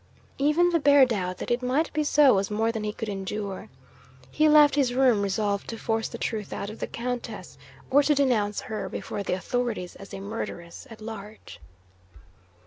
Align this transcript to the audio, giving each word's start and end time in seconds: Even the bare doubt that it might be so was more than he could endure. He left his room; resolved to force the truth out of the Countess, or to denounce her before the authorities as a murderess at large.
Even 0.39 0.69
the 0.71 0.79
bare 0.79 1.05
doubt 1.05 1.37
that 1.37 1.51
it 1.51 1.61
might 1.61 1.93
be 1.93 2.03
so 2.03 2.33
was 2.33 2.49
more 2.49 2.71
than 2.71 2.83
he 2.83 2.91
could 2.91 3.07
endure. 3.07 3.69
He 4.31 4.49
left 4.49 4.73
his 4.73 4.95
room; 4.95 5.21
resolved 5.21 5.67
to 5.67 5.77
force 5.77 6.07
the 6.07 6.17
truth 6.17 6.51
out 6.51 6.71
of 6.71 6.79
the 6.79 6.87
Countess, 6.87 7.55
or 7.91 8.01
to 8.01 8.15
denounce 8.15 8.61
her 8.61 8.89
before 8.89 9.21
the 9.21 9.33
authorities 9.33 9.95
as 9.97 10.11
a 10.11 10.19
murderess 10.19 10.87
at 10.89 11.01
large. 11.01 11.59